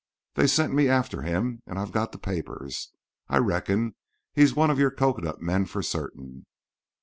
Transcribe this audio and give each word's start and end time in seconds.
They 0.33 0.47
sent 0.47 0.73
me 0.73 0.87
after 0.89 1.21
him, 1.21 1.61
and 1.67 1.77
I've 1.77 1.91
got 1.91 2.11
the 2.11 2.17
papers. 2.17 2.91
I 3.27 3.37
reckon 3.37 3.93
he's 4.33 4.55
one 4.55 4.71
of 4.71 4.79
your 4.79 4.89
cocoanut 4.89 5.43
men 5.43 5.65
for 5.67 5.83
certain." 5.83 6.47